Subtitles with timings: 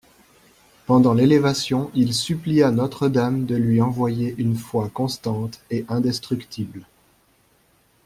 [0.87, 6.87] Pendant l'élévation il supplia Notre-Dame de lui envoyer une foi constante et indestructible.